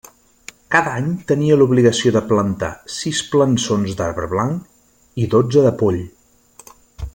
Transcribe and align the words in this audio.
Cada 0.75 0.93
any 1.01 1.09
tenia 1.31 1.57
l’obligació 1.59 2.13
de 2.15 2.23
plantar 2.31 2.71
sis 2.95 3.21
plançons 3.35 3.95
d’arbre 4.01 4.31
blanc 4.35 5.23
i 5.25 5.29
dotze 5.37 5.69
de 5.69 5.77
poll. 5.83 6.03